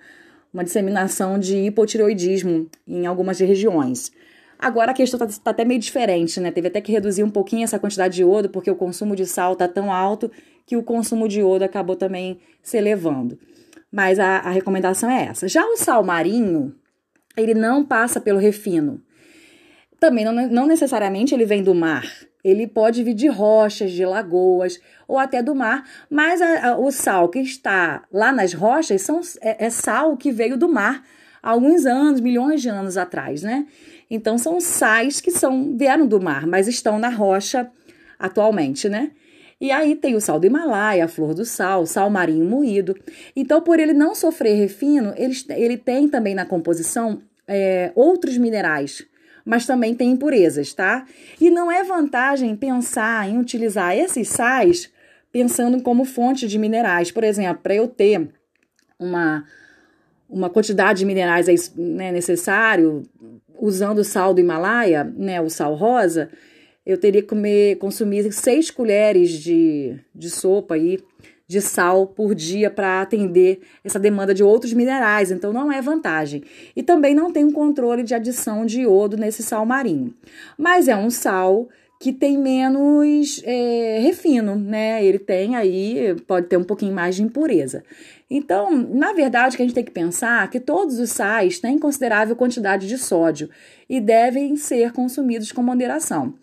uma 0.53 0.63
disseminação 0.63 1.37
de 1.37 1.57
hipotireoidismo 1.57 2.69
em 2.87 3.05
algumas 3.05 3.37
regiões. 3.37 4.13
Agora 4.57 4.91
a 4.91 4.93
questão 4.93 5.19
está 5.21 5.41
tá 5.43 5.51
até 5.51 5.65
meio 5.65 5.79
diferente, 5.79 6.39
né? 6.39 6.51
Teve 6.51 6.69
até 6.69 6.79
que 6.79 6.91
reduzir 6.91 7.21
um 7.21 7.29
pouquinho 7.29 7.65
essa 7.65 7.77
quantidade 7.77 8.15
de 8.15 8.21
iodo, 8.21 8.47
porque 8.47 8.71
o 8.71 8.75
consumo 8.75 9.13
de 9.13 9.25
sal 9.25 9.53
está 9.53 9.67
tão 9.67 9.91
alto 9.91 10.31
que 10.65 10.77
o 10.77 10.83
consumo 10.83 11.27
de 11.27 11.41
iodo 11.41 11.65
acabou 11.65 11.97
também 11.97 12.39
se 12.63 12.77
elevando. 12.77 13.37
Mas 13.91 14.19
a, 14.19 14.37
a 14.37 14.51
recomendação 14.51 15.09
é 15.09 15.25
essa. 15.25 15.49
Já 15.49 15.65
o 15.65 15.75
sal 15.75 16.01
marinho, 16.01 16.73
ele 17.35 17.53
não 17.53 17.83
passa 17.83 18.21
pelo 18.21 18.39
refino. 18.39 19.01
Também 19.99 20.23
não, 20.23 20.47
não 20.47 20.65
necessariamente 20.65 21.33
ele 21.33 21.43
vem 21.43 21.61
do 21.61 21.75
mar. 21.75 22.05
Ele 22.43 22.67
pode 22.67 23.03
vir 23.03 23.13
de 23.13 23.27
rochas, 23.27 23.91
de 23.91 24.05
lagoas 24.05 24.79
ou 25.07 25.17
até 25.17 25.41
do 25.41 25.53
mar, 25.53 25.87
mas 26.09 26.41
a, 26.41 26.69
a, 26.69 26.77
o 26.77 26.91
sal 26.91 27.29
que 27.29 27.39
está 27.39 28.03
lá 28.11 28.31
nas 28.31 28.53
rochas 28.53 29.01
são, 29.01 29.21
é, 29.41 29.65
é, 29.65 29.69
sal 29.69 30.17
que 30.17 30.31
veio 30.31 30.57
do 30.57 30.69
mar 30.69 31.03
há 31.41 31.51
alguns 31.51 31.85
anos, 31.85 32.19
milhões 32.19 32.61
de 32.61 32.69
anos 32.69 32.97
atrás, 32.97 33.43
né? 33.43 33.67
Então 34.09 34.37
são 34.37 34.59
sais 34.59 35.21
que 35.21 35.31
são 35.31 35.75
vieram 35.77 36.07
do 36.07 36.21
mar, 36.21 36.47
mas 36.47 36.67
estão 36.67 36.97
na 36.99 37.09
rocha 37.09 37.69
atualmente, 38.19 38.89
né? 38.89 39.11
E 39.59 39.71
aí 39.71 39.95
tem 39.95 40.15
o 40.15 40.21
sal 40.21 40.39
do 40.39 40.47
Himalaia, 40.47 41.05
a 41.05 41.07
flor 41.07 41.35
do 41.35 41.45
sal, 41.45 41.85
sal 41.85 42.09
marinho 42.09 42.43
moído. 42.43 42.95
Então, 43.35 43.61
por 43.61 43.79
ele 43.79 43.93
não 43.93 44.15
sofrer 44.15 44.55
refino, 44.55 45.13
ele, 45.15 45.35
ele 45.49 45.77
tem 45.77 46.09
também 46.09 46.33
na 46.33 46.47
composição 46.47 47.21
é, 47.47 47.91
outros 47.93 48.39
minerais 48.39 49.05
mas 49.45 49.65
também 49.65 49.93
tem 49.95 50.11
impurezas, 50.11 50.73
tá? 50.73 51.05
E 51.39 51.49
não 51.49 51.71
é 51.71 51.83
vantagem 51.83 52.55
pensar 52.55 53.29
em 53.29 53.37
utilizar 53.37 53.95
esses 53.95 54.27
sais 54.29 54.91
pensando 55.31 55.81
como 55.81 56.05
fonte 56.05 56.47
de 56.47 56.57
minerais. 56.57 57.11
Por 57.11 57.23
exemplo, 57.23 57.61
para 57.63 57.75
eu 57.75 57.87
ter 57.87 58.29
uma, 58.99 59.45
uma 60.29 60.49
quantidade 60.49 60.99
de 60.99 61.05
minerais 61.05 61.73
né, 61.75 62.11
necessário, 62.11 63.03
usando 63.57 63.99
o 63.99 64.03
sal 64.03 64.33
do 64.33 64.41
Himalaia, 64.41 65.03
né, 65.03 65.39
o 65.39 65.49
sal 65.49 65.75
rosa, 65.75 66.29
eu 66.85 66.97
teria 66.97 67.21
que 67.21 67.27
comer, 67.27 67.77
consumir 67.77 68.31
seis 68.33 68.71
colheres 68.71 69.31
de, 69.31 69.99
de 70.13 70.29
sopa 70.29 70.75
aí 70.75 70.99
de 71.51 71.59
sal 71.59 72.07
por 72.07 72.33
dia 72.33 72.69
para 72.69 73.01
atender 73.01 73.59
essa 73.83 73.99
demanda 73.99 74.33
de 74.33 74.41
outros 74.41 74.71
minerais, 74.71 75.31
então 75.31 75.51
não 75.51 75.69
é 75.69 75.81
vantagem. 75.81 76.43
E 76.73 76.81
também 76.81 77.13
não 77.13 77.29
tem 77.29 77.43
um 77.43 77.51
controle 77.51 78.03
de 78.03 78.15
adição 78.15 78.65
de 78.65 78.83
iodo 78.83 79.17
nesse 79.17 79.43
sal 79.43 79.65
marinho. 79.65 80.13
Mas 80.57 80.87
é 80.87 80.95
um 80.95 81.09
sal 81.09 81.67
que 81.99 82.13
tem 82.13 82.37
menos 82.37 83.43
é, 83.43 83.99
refino, 84.01 84.55
né? 84.55 85.03
Ele 85.03 85.19
tem 85.19 85.57
aí, 85.57 86.15
pode 86.25 86.47
ter 86.47 86.55
um 86.55 86.63
pouquinho 86.63 86.95
mais 86.95 87.17
de 87.17 87.21
impureza. 87.21 87.83
Então, 88.29 88.71
na 88.71 89.11
verdade, 89.11 89.57
que 89.57 89.61
a 89.61 89.65
gente 89.65 89.75
tem 89.75 89.83
que 89.83 89.91
pensar 89.91 90.49
que 90.49 90.59
todos 90.59 90.99
os 90.99 91.09
sais 91.09 91.59
têm 91.59 91.77
considerável 91.77 92.33
quantidade 92.33 92.87
de 92.87 92.97
sódio 92.97 93.49
e 93.89 93.99
devem 93.99 94.55
ser 94.55 94.93
consumidos 94.93 95.51
com 95.51 95.61
moderação. 95.61 96.33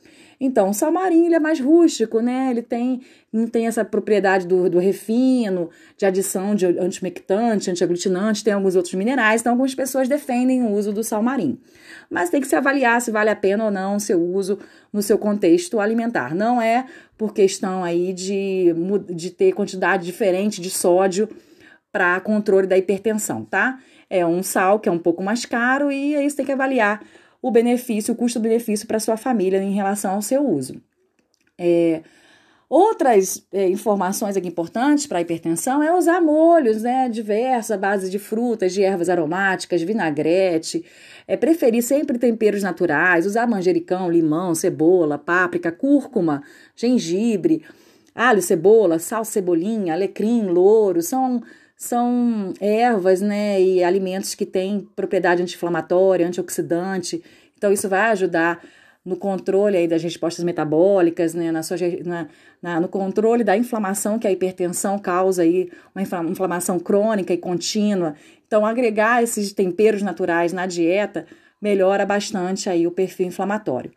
Então, 0.40 0.70
o 0.70 0.74
sal 0.74 0.92
marinho 0.92 1.26
ele 1.26 1.34
é 1.34 1.40
mais 1.40 1.58
rústico, 1.58 2.20
né? 2.20 2.48
Ele 2.50 2.62
tem, 2.62 3.00
não 3.32 3.46
tem 3.48 3.66
essa 3.66 3.84
propriedade 3.84 4.46
do, 4.46 4.70
do 4.70 4.78
refino, 4.78 5.68
de 5.96 6.06
adição 6.06 6.54
de 6.54 6.66
antimectante, 6.66 7.70
antiaglutinante, 7.70 8.44
tem 8.44 8.52
alguns 8.52 8.76
outros 8.76 8.94
minerais, 8.94 9.40
então 9.40 9.52
algumas 9.52 9.74
pessoas 9.74 10.08
defendem 10.08 10.62
o 10.62 10.70
uso 10.70 10.92
do 10.92 11.02
sal 11.02 11.22
marinho. 11.22 11.58
Mas 12.08 12.30
tem 12.30 12.40
que 12.40 12.46
se 12.46 12.54
avaliar 12.54 13.00
se 13.00 13.10
vale 13.10 13.30
a 13.30 13.36
pena 13.36 13.64
ou 13.64 13.70
não 13.70 13.96
o 13.96 14.00
seu 14.00 14.22
uso 14.22 14.58
no 14.92 15.02
seu 15.02 15.18
contexto 15.18 15.80
alimentar. 15.80 16.34
Não 16.34 16.62
é 16.62 16.86
por 17.16 17.34
questão 17.34 17.82
aí 17.82 18.12
de, 18.12 18.72
de 19.10 19.30
ter 19.30 19.52
quantidade 19.52 20.06
diferente 20.06 20.60
de 20.60 20.70
sódio 20.70 21.28
para 21.90 22.20
controle 22.20 22.66
da 22.66 22.78
hipertensão, 22.78 23.44
tá? 23.44 23.80
É 24.08 24.24
um 24.24 24.42
sal 24.42 24.78
que 24.78 24.88
é 24.88 24.92
um 24.92 24.98
pouco 24.98 25.22
mais 25.22 25.44
caro 25.44 25.90
e 25.90 26.14
aí 26.14 26.30
você 26.30 26.36
tem 26.36 26.46
que 26.46 26.52
avaliar 26.52 27.02
o 27.40 27.50
benefício, 27.50 28.12
o 28.12 28.16
custo-benefício 28.16 28.86
para 28.86 29.00
sua 29.00 29.16
família 29.16 29.62
em 29.62 29.72
relação 29.72 30.12
ao 30.12 30.22
seu 30.22 30.46
uso. 30.46 30.80
É, 31.56 32.02
outras 32.68 33.46
é, 33.52 33.68
informações 33.68 34.36
aqui 34.36 34.48
importantes 34.48 35.06
para 35.06 35.18
a 35.18 35.20
hipertensão 35.20 35.82
é 35.82 35.96
usar 35.96 36.20
molhos, 36.20 36.82
né, 36.82 37.08
diversos, 37.08 37.70
à 37.70 37.76
base 37.76 38.10
de 38.10 38.18
frutas, 38.18 38.72
de 38.72 38.82
ervas 38.82 39.08
aromáticas, 39.08 39.82
vinagrete, 39.82 40.84
é 41.26 41.36
preferir 41.36 41.82
sempre 41.82 42.18
temperos 42.18 42.62
naturais, 42.62 43.26
usar 43.26 43.46
manjericão, 43.46 44.10
limão, 44.10 44.54
cebola, 44.54 45.18
páprica, 45.18 45.70
cúrcuma, 45.70 46.42
gengibre, 46.74 47.64
alho, 48.14 48.42
cebola, 48.42 48.98
sal, 48.98 49.24
cebolinha, 49.24 49.94
alecrim, 49.94 50.46
louro, 50.46 51.00
são 51.02 51.42
são 51.78 52.52
ervas, 52.60 53.20
né, 53.20 53.62
e 53.62 53.84
alimentos 53.84 54.34
que 54.34 54.44
têm 54.44 54.80
propriedade 54.96 55.40
anti-inflamatória, 55.42 56.26
antioxidante. 56.26 57.22
Então, 57.56 57.72
isso 57.72 57.88
vai 57.88 58.10
ajudar 58.10 58.60
no 59.04 59.16
controle 59.16 59.76
aí 59.76 59.86
das 59.86 60.02
respostas 60.02 60.44
metabólicas, 60.44 61.34
né, 61.34 61.52
na 61.52 61.62
sua, 61.62 61.76
na, 62.04 62.26
na, 62.60 62.80
no 62.80 62.88
controle 62.88 63.44
da 63.44 63.56
inflamação 63.56 64.18
que 64.18 64.26
a 64.26 64.32
hipertensão 64.32 64.98
causa 64.98 65.42
aí, 65.42 65.70
uma 65.94 66.02
inflamação 66.02 66.80
crônica 66.80 67.32
e 67.32 67.38
contínua. 67.38 68.16
Então, 68.44 68.66
agregar 68.66 69.22
esses 69.22 69.52
temperos 69.52 70.02
naturais 70.02 70.52
na 70.52 70.66
dieta 70.66 71.26
melhora 71.62 72.04
bastante 72.04 72.68
aí 72.68 72.88
o 72.88 72.90
perfil 72.90 73.28
inflamatório. 73.28 73.92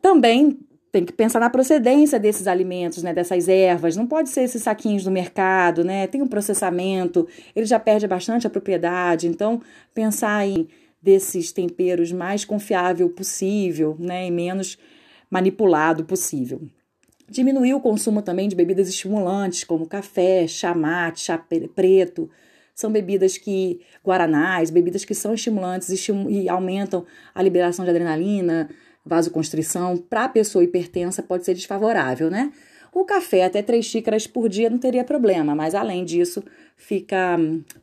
Também 0.00 0.60
tem 0.92 1.06
que 1.06 1.12
pensar 1.12 1.40
na 1.40 1.48
procedência 1.48 2.20
desses 2.20 2.46
alimentos, 2.46 3.02
né, 3.02 3.14
dessas 3.14 3.48
ervas. 3.48 3.96
Não 3.96 4.06
pode 4.06 4.28
ser 4.28 4.42
esses 4.42 4.62
saquinhos 4.62 5.04
do 5.04 5.10
mercado, 5.10 5.82
né? 5.82 6.06
Tem 6.06 6.20
um 6.20 6.28
processamento, 6.28 7.26
ele 7.56 7.64
já 7.64 7.80
perde 7.80 8.06
bastante 8.06 8.46
a 8.46 8.50
propriedade. 8.50 9.26
Então, 9.26 9.62
pensar 9.94 10.46
em 10.46 10.68
desses 11.00 11.50
temperos 11.50 12.12
mais 12.12 12.44
confiável 12.44 13.08
possível, 13.08 13.96
né, 13.98 14.26
e 14.26 14.30
menos 14.30 14.78
manipulado 15.30 16.04
possível. 16.04 16.60
Diminuir 17.28 17.72
o 17.72 17.80
consumo 17.80 18.20
também 18.20 18.46
de 18.46 18.54
bebidas 18.54 18.86
estimulantes, 18.86 19.64
como 19.64 19.86
café, 19.86 20.46
chá 20.46 20.74
mate, 20.74 21.20
chá 21.20 21.42
preto. 21.74 22.28
São 22.74 22.92
bebidas 22.92 23.38
que, 23.38 23.80
guaranás, 24.04 24.68
bebidas 24.68 25.04
que 25.04 25.14
são 25.14 25.32
estimulantes 25.32 25.88
e 26.28 26.48
aumentam 26.48 27.06
a 27.34 27.42
liberação 27.42 27.84
de 27.84 27.90
adrenalina, 27.90 28.68
vasoconstrição 29.04 29.96
para 29.96 30.24
a 30.24 30.28
pessoa 30.28 30.64
hipertensa 30.64 31.22
pode 31.22 31.44
ser 31.44 31.54
desfavorável, 31.54 32.30
né? 32.30 32.52
O 32.94 33.04
café, 33.06 33.44
até 33.44 33.62
três 33.62 33.86
xícaras 33.86 34.26
por 34.26 34.48
dia, 34.48 34.68
não 34.68 34.76
teria 34.78 35.02
problema, 35.02 35.54
mas 35.54 35.74
além 35.74 36.04
disso, 36.04 36.44
fica 36.76 37.38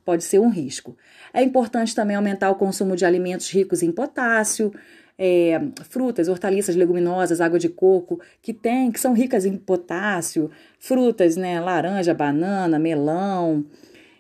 pode 0.05 0.23
ser 0.23 0.39
um 0.39 0.49
risco. 0.49 0.95
É 1.33 1.41
importante 1.41 1.95
também 1.95 2.15
aumentar 2.15 2.51
o 2.51 2.55
consumo 2.55 2.95
de 2.95 3.05
alimentos 3.05 3.49
ricos 3.49 3.81
em 3.81 3.91
potássio, 3.91 4.71
é, 5.17 5.59
frutas, 5.89 6.29
hortaliças, 6.29 6.75
leguminosas, 6.75 7.41
água 7.41 7.57
de 7.57 7.67
coco, 7.67 8.21
que 8.41 8.53
tem, 8.53 8.91
que 8.91 8.99
são 8.99 9.13
ricas 9.13 9.45
em 9.45 9.57
potássio, 9.57 10.49
frutas, 10.79 11.35
né, 11.35 11.59
laranja, 11.59 12.13
banana, 12.13 12.79
melão, 12.79 13.65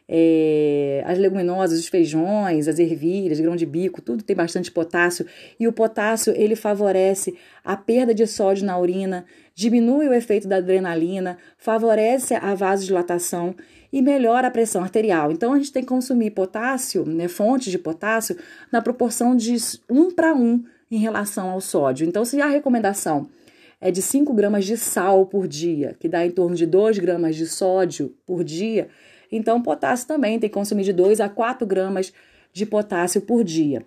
é, 0.07 0.68
as 1.05 1.17
leguminosas, 1.17 1.79
os 1.79 1.87
feijões, 1.87 2.67
as 2.67 2.79
ervilhas, 2.79 3.39
grão 3.39 3.55
de 3.55 3.65
bico, 3.65 4.01
tudo 4.01 4.23
tem 4.23 4.35
bastante 4.35 4.71
potássio. 4.71 5.25
E 5.59 5.67
o 5.67 5.73
potássio 5.73 6.33
ele 6.35 6.55
favorece 6.55 7.35
a 7.63 7.75
perda 7.75 8.13
de 8.13 8.25
sódio 8.27 8.65
na 8.65 8.77
urina, 8.79 9.25
diminui 9.53 10.07
o 10.07 10.13
efeito 10.13 10.47
da 10.47 10.57
adrenalina, 10.57 11.37
favorece 11.57 12.35
a 12.35 12.53
vasodilatação 12.55 13.55
e 13.91 14.01
melhora 14.01 14.47
a 14.47 14.51
pressão 14.51 14.83
arterial. 14.83 15.31
Então 15.31 15.53
a 15.53 15.57
gente 15.57 15.71
tem 15.71 15.83
que 15.83 15.89
consumir 15.89 16.31
potássio, 16.31 17.05
né, 17.05 17.27
fontes 17.27 17.71
de 17.71 17.77
potássio, 17.77 18.37
na 18.71 18.81
proporção 18.81 19.35
de 19.35 19.55
1 19.89 20.11
para 20.11 20.33
1 20.33 20.63
em 20.91 20.97
relação 20.97 21.49
ao 21.49 21.61
sódio. 21.61 22.07
Então, 22.07 22.25
se 22.25 22.41
a 22.41 22.47
recomendação 22.47 23.27
é 23.81 23.91
de 23.91 24.01
5 24.01 24.33
gramas 24.33 24.65
de 24.65 24.75
sal 24.75 25.25
por 25.25 25.47
dia, 25.47 25.95
que 25.99 26.09
dá 26.09 26.25
em 26.25 26.31
torno 26.31 26.55
de 26.55 26.65
2 26.65 26.99
gramas 26.99 27.35
de 27.35 27.47
sódio 27.47 28.13
por 28.25 28.43
dia, 28.43 28.89
então, 29.31 29.61
potássio 29.61 30.07
também 30.07 30.39
tem 30.39 30.49
que 30.49 30.53
consumir 30.53 30.83
de 30.83 30.93
2 30.93 31.19
a 31.19 31.29
4 31.29 31.65
gramas 31.67 32.11
de 32.51 32.65
potássio 32.65 33.21
por 33.21 33.43
dia. 33.43 33.85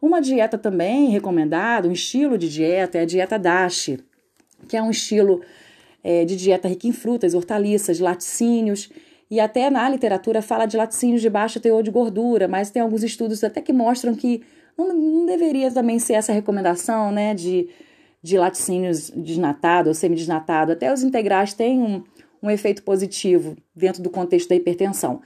Uma 0.00 0.20
dieta 0.20 0.58
também 0.58 1.08
recomendada, 1.08 1.88
um 1.88 1.92
estilo 1.92 2.36
de 2.36 2.48
dieta, 2.48 2.98
é 2.98 3.02
a 3.02 3.06
dieta 3.06 3.38
DASH, 3.38 3.98
que 4.68 4.76
é 4.76 4.82
um 4.82 4.90
estilo 4.90 5.40
é, 6.04 6.24
de 6.24 6.36
dieta 6.36 6.68
rica 6.68 6.86
em 6.86 6.92
frutas, 6.92 7.34
hortaliças, 7.34 8.00
laticínios, 8.00 8.90
e 9.30 9.40
até 9.40 9.70
na 9.70 9.88
literatura 9.88 10.42
fala 10.42 10.66
de 10.66 10.76
laticínios 10.76 11.22
de 11.22 11.30
baixo 11.30 11.58
teor 11.58 11.82
de 11.82 11.90
gordura, 11.90 12.46
mas 12.46 12.70
tem 12.70 12.82
alguns 12.82 13.02
estudos 13.02 13.42
até 13.42 13.62
que 13.62 13.72
mostram 13.72 14.14
que 14.14 14.42
não, 14.76 14.92
não 14.92 15.26
deveria 15.26 15.70
também 15.70 15.98
ser 15.98 16.14
essa 16.14 16.32
recomendação, 16.32 17.10
né, 17.10 17.34
de, 17.34 17.68
de 18.22 18.36
laticínios 18.36 19.10
desnatado 19.10 19.88
ou 19.88 19.94
semidesnatado. 19.94 20.72
Até 20.72 20.92
os 20.92 21.02
integrais 21.02 21.54
têm 21.54 21.80
um, 21.80 22.04
um 22.42 22.50
efeito 22.50 22.82
positivo 22.82 23.56
dentro 23.74 24.02
do 24.02 24.10
contexto 24.10 24.48
da 24.48 24.56
hipertensão. 24.56 25.20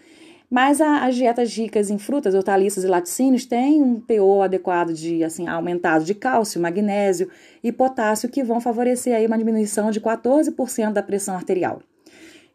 Mas 0.49 0.81
as 0.81 1.17
dietas 1.17 1.57
ricas 1.57 1.91
em 1.91 1.99
frutas, 1.99 2.35
hortaliças 2.35 2.85
e 2.85 2.87
laticínios 2.87 3.47
têm 3.47 3.83
um 3.83 3.99
teor 3.99 4.45
adequado 4.45 4.93
de 4.93 5.25
assim 5.25 5.49
aumentado 5.49 6.05
de 6.05 6.15
cálcio, 6.15 6.61
magnésio 6.61 7.29
e 7.65 7.73
potássio 7.73 8.29
que 8.29 8.45
vão 8.45 8.61
favorecer 8.61 9.17
aí 9.17 9.27
uma 9.27 9.39
diminuição 9.39 9.91
de 9.91 10.01
14% 10.01 10.93
da 10.93 11.03
pressão 11.03 11.35
arterial. 11.35 11.81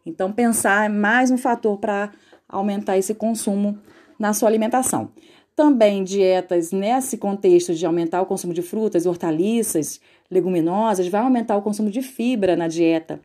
Então 0.06 0.32
pensar 0.32 0.86
é 0.86 0.88
mais 0.88 1.30
um 1.30 1.36
fator 1.36 1.78
para 1.78 2.12
aumentar 2.48 2.96
esse 2.96 3.14
consumo 3.14 3.78
na 4.18 4.32
sua 4.32 4.48
alimentação. 4.48 5.10
Também 5.54 6.02
dietas 6.02 6.72
nesse 6.72 7.18
contexto 7.18 7.74
de 7.74 7.84
aumentar 7.84 8.22
o 8.22 8.26
consumo 8.26 8.54
de 8.54 8.62
frutas, 8.62 9.04
hortaliças, 9.04 10.00
leguminosas, 10.30 11.08
vai 11.08 11.20
aumentar 11.20 11.58
o 11.58 11.62
consumo 11.62 11.90
de 11.90 12.00
fibra 12.00 12.56
na 12.56 12.68
dieta 12.68 13.20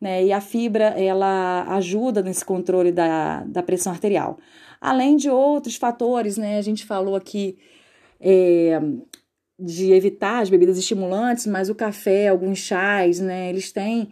né? 0.00 0.24
E 0.24 0.32
a 0.32 0.40
fibra 0.40 0.86
ela 0.96 1.64
ajuda 1.76 2.22
nesse 2.22 2.44
controle 2.44 2.92
da, 2.92 3.44
da 3.44 3.62
pressão 3.62 3.92
arterial. 3.92 4.38
Além 4.80 5.16
de 5.16 5.30
outros 5.30 5.76
fatores, 5.76 6.36
né? 6.36 6.58
A 6.58 6.62
gente 6.62 6.84
falou 6.84 7.16
aqui 7.16 7.58
é, 8.20 8.80
de 9.58 9.92
evitar 9.92 10.40
as 10.40 10.50
bebidas 10.50 10.78
estimulantes, 10.78 11.46
mas 11.46 11.70
o 11.70 11.74
café, 11.74 12.28
alguns 12.28 12.58
chás, 12.58 13.20
né? 13.20 13.48
Eles 13.48 13.72
têm 13.72 14.10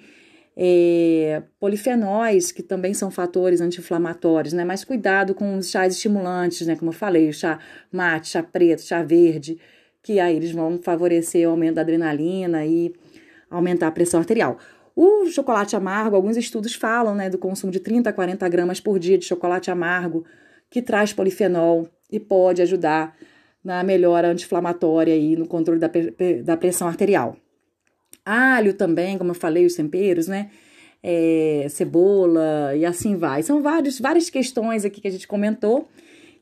é, 0.56 1.42
polifenóis, 1.58 2.52
que 2.52 2.62
também 2.62 2.94
são 2.94 3.10
fatores 3.10 3.60
anti-inflamatórios, 3.60 4.52
né? 4.52 4.64
Mas 4.64 4.84
cuidado 4.84 5.34
com 5.34 5.56
os 5.56 5.70
chás 5.70 5.94
estimulantes, 5.94 6.66
né? 6.66 6.76
Como 6.76 6.90
eu 6.90 6.94
falei, 6.94 7.32
chá 7.32 7.58
mate, 7.92 8.28
chá 8.28 8.42
preto, 8.42 8.82
chá 8.82 9.02
verde, 9.02 9.58
que 10.02 10.20
aí 10.20 10.36
eles 10.36 10.52
vão 10.52 10.78
favorecer 10.82 11.46
o 11.46 11.50
aumento 11.50 11.76
da 11.76 11.80
adrenalina 11.82 12.64
e 12.64 12.94
aumentar 13.50 13.88
a 13.88 13.92
pressão 13.92 14.20
arterial. 14.20 14.58
O 14.96 15.26
chocolate 15.26 15.74
amargo, 15.74 16.14
alguns 16.14 16.36
estudos 16.36 16.74
falam 16.74 17.14
né, 17.14 17.28
do 17.28 17.38
consumo 17.38 17.72
de 17.72 17.80
30 17.80 18.10
a 18.10 18.12
40 18.12 18.48
gramas 18.48 18.80
por 18.80 18.98
dia 18.98 19.18
de 19.18 19.24
chocolate 19.24 19.70
amargo, 19.70 20.24
que 20.70 20.80
traz 20.80 21.12
polifenol 21.12 21.88
e 22.10 22.20
pode 22.20 22.62
ajudar 22.62 23.16
na 23.62 23.82
melhora 23.82 24.28
anti-inflamatória 24.28 25.16
e 25.16 25.36
no 25.36 25.46
controle 25.46 25.80
da, 25.80 25.90
da 26.44 26.56
pressão 26.56 26.86
arterial. 26.86 27.36
Alho 28.24 28.74
também, 28.74 29.18
como 29.18 29.30
eu 29.30 29.34
falei, 29.34 29.66
os 29.66 29.74
temperos, 29.74 30.28
né? 30.28 30.50
É, 31.02 31.66
cebola 31.68 32.74
e 32.76 32.84
assim 32.84 33.16
vai. 33.16 33.42
São 33.42 33.62
vários, 33.62 33.98
várias 33.98 34.30
questões 34.30 34.84
aqui 34.84 35.00
que 35.00 35.08
a 35.08 35.10
gente 35.10 35.26
comentou 35.26 35.88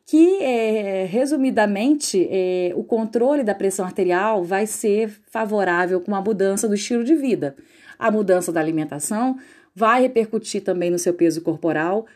que, 0.04 0.42
é, 0.42 1.04
resumidamente, 1.04 2.28
é, 2.30 2.72
o 2.74 2.84
controle 2.84 3.42
da 3.42 3.54
pressão 3.54 3.84
arterial 3.84 4.44
vai 4.44 4.66
ser 4.66 5.10
favorável 5.30 6.00
com 6.00 6.14
a 6.14 6.20
mudança 6.20 6.68
do 6.68 6.74
estilo 6.74 7.04
de 7.04 7.14
vida. 7.14 7.56
A 7.98 8.10
mudança 8.10 8.52
da 8.52 8.60
alimentação 8.60 9.38
vai 9.74 10.02
repercutir 10.02 10.62
também 10.62 10.90
no 10.90 10.98
seu 10.98 11.14
peso 11.14 11.40
corporal, 11.40 12.06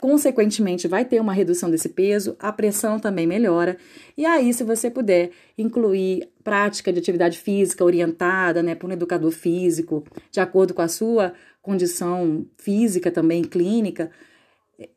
consequentemente 0.00 0.86
vai 0.86 1.04
ter 1.04 1.20
uma 1.20 1.32
redução 1.32 1.70
desse 1.70 1.88
peso, 1.88 2.36
a 2.38 2.52
pressão 2.52 2.98
também 2.98 3.26
melhora. 3.26 3.76
E 4.16 4.24
aí, 4.24 4.52
se 4.54 4.62
você 4.62 4.90
puder 4.90 5.30
incluir 5.56 6.28
prática 6.44 6.92
de 6.92 6.98
atividade 6.98 7.38
física 7.38 7.84
orientada, 7.84 8.62
né, 8.62 8.74
por 8.74 8.88
um 8.88 8.92
educador 8.92 9.30
físico, 9.30 10.04
de 10.30 10.40
acordo 10.40 10.72
com 10.72 10.82
a 10.82 10.88
sua 10.88 11.32
condição 11.60 12.46
física 12.56 13.10
também 13.10 13.42
clínica, 13.42 14.10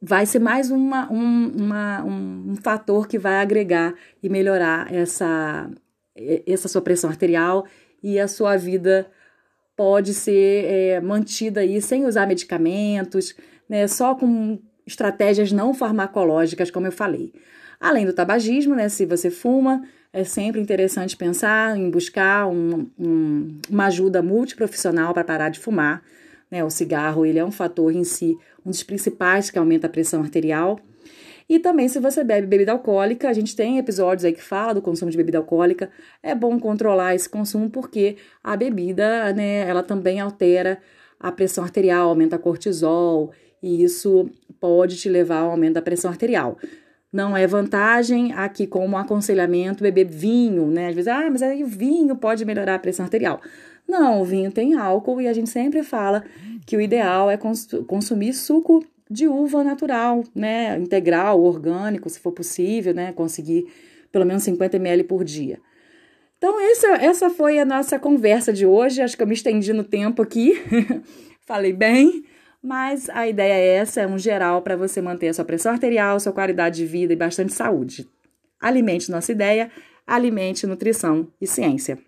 vai 0.02 0.26
ser 0.26 0.40
mais 0.40 0.70
uma, 0.70 1.12
um, 1.12 1.48
uma, 1.48 2.04
um, 2.04 2.56
fator 2.62 3.08
que 3.08 3.18
vai 3.18 3.36
agregar 3.38 3.96
e 4.22 4.30
melhorar 4.30 4.94
essa, 4.94 5.70
essa 6.46 6.68
sua 6.68 6.82
pressão 6.82 7.10
arterial 7.10 7.66
e 8.04 8.20
a 8.20 8.28
sua 8.28 8.56
vida 8.58 9.10
pode 9.82 10.14
ser 10.14 10.66
é, 10.66 11.02
mantida 11.02 11.62
aí 11.62 11.82
sem 11.82 12.06
usar 12.06 12.28
medicamentos, 12.28 13.34
né, 13.68 13.88
só 13.88 14.14
com 14.14 14.60
estratégias 14.86 15.52
não 15.52 15.74
farmacológicas, 15.74 16.70
como 16.70 16.86
eu 16.86 16.92
falei. 16.92 17.34
Além 17.80 18.06
do 18.06 18.14
tabagismo, 18.14 18.76
né, 18.76 18.90
se 18.90 19.08
você 19.08 19.32
fuma, 19.32 19.82
é 20.14 20.24
sempre 20.24 20.62
interessante 20.62 21.18
pensar 21.18 21.76
em 21.76 21.90
buscar 21.90 22.46
um, 22.46 22.92
um, 23.00 23.58
uma 23.68 23.88
ajuda 23.88 24.22
multiprofissional 24.22 25.16
para 25.16 25.24
parar 25.24 25.50
de 25.50 25.60
fumar. 25.60 26.04
Né? 26.52 26.64
O 26.64 26.70
cigarro 26.70 27.26
ele 27.26 27.40
é 27.40 27.44
um 27.44 27.52
fator 27.52 27.92
em 27.92 28.04
si, 28.04 28.38
um 28.64 28.70
dos 28.70 28.84
principais 28.84 29.50
que 29.50 29.58
aumenta 29.58 29.88
a 29.88 29.90
pressão 29.90 30.22
arterial. 30.22 30.80
E 31.48 31.60
também, 31.60 31.88
se 31.88 32.00
você 32.00 32.24
bebe 32.24 32.48
bebida 32.48 32.72
alcoólica, 32.72 33.30
a 33.30 33.34
gente 33.34 33.56
tem 33.56 33.78
episódios 33.78 34.26
aí 34.26 34.34
que 34.34 34.42
fala 34.42 34.74
do 34.74 34.82
consumo 34.82 35.12
de 35.12 35.18
bebida 35.18 35.38
alcoólica. 35.38 35.90
É 36.22 36.34
bom 36.34 36.60
controlar 36.60 37.16
esse 37.16 37.30
consumo 37.30 37.70
porque 37.70 38.18
a 38.44 38.56
bebida, 38.56 39.34
né, 39.34 39.68
ela 39.68 39.84
também 39.84 40.20
altera 40.20 40.80
a 41.20 41.32
pressão 41.32 41.64
arterial, 41.64 42.10
aumenta 42.10 42.38
cortisol, 42.38 43.32
e 43.62 43.84
isso 43.84 44.30
pode 44.60 44.98
te 44.98 45.08
levar 45.08 45.40
ao 45.40 45.52
aumento 45.52 45.76
da 45.76 45.82
pressão 45.82 46.10
arterial. 46.10 46.58
Não 47.14 47.36
é 47.36 47.46
vantagem 47.46 48.34
aqui 48.34 48.66
como 48.66 48.98
aconselhamento 48.98 49.84
beber 49.84 50.06
vinho, 50.06 50.68
né? 50.68 50.88
Às 50.88 50.96
vezes, 50.96 51.08
ah, 51.10 51.30
mas 51.30 51.42
aí 51.42 51.64
o 51.64 51.68
vinho 51.68 52.16
pode 52.16 52.46
melhorar 52.46 52.76
a 52.76 52.80
pressão 52.80 53.04
arterial. 53.04 53.42
Não, 53.88 54.22
o 54.22 54.26
vinho 54.26 54.52
tem 54.52 54.76
álcool 54.76 55.20
e 55.20 55.28
a 55.28 55.34
gente 55.34 55.50
sempre 55.50 55.84
fala 55.84 56.24
que 56.66 56.78
o 56.78 56.82
ideal 56.82 57.30
é 57.30 57.38
consumir 57.38 58.34
suco 58.34 58.84
de 59.12 59.28
uva 59.28 59.62
natural, 59.62 60.24
né, 60.34 60.78
integral, 60.80 61.44
orgânico, 61.44 62.10
se 62.10 62.20
for 62.20 62.32
possível, 62.32 62.94
né, 62.94 63.12
conseguir 63.12 63.68
pelo 64.10 64.26
menos 64.26 64.44
50 64.44 64.78
ml 64.78 65.04
por 65.04 65.24
dia. 65.26 65.60
Então, 66.38 66.60
essa, 66.60 66.88
essa 66.96 67.30
foi 67.30 67.60
a 67.60 67.66
nossa 67.66 68.00
conversa 68.00 68.54
de 68.54 68.66
hoje. 68.66 69.02
Acho 69.02 69.16
que 69.16 69.22
eu 69.22 69.28
me 69.28 69.34
estendi 69.34 69.74
no 69.74 69.84
tempo 69.84 70.22
aqui, 70.22 70.54
falei 71.46 71.74
bem, 71.74 72.24
mas 72.64 73.10
a 73.10 73.28
ideia 73.28 73.54
é 73.54 73.76
essa: 73.76 74.02
é 74.02 74.08
um 74.08 74.18
geral 74.18 74.62
para 74.62 74.76
você 74.76 75.02
manter 75.02 75.28
a 75.28 75.34
sua 75.34 75.46
pressão 75.46 75.74
arterial, 75.74 76.20
sua 76.20 76.32
qualidade 76.32 76.78
de 76.78 76.86
vida 76.86 77.12
e 77.12 77.16
bastante 77.16 77.54
saúde. 77.54 78.08
Alimente 78.60 79.12
nossa 79.12 79.32
ideia, 79.32 79.70
alimente 80.08 80.66
nutrição 80.66 81.28
e 81.40 81.46
ciência. 81.46 82.00